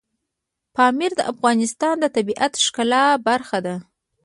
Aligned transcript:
پامیر 0.75 1.11
د 1.17 1.21
افغانستان 1.33 1.95
د 1.99 2.05
طبیعت 2.15 2.51
د 2.57 2.61
ښکلا 2.65 3.03
برخه 3.27 3.57
ده. 3.65 3.75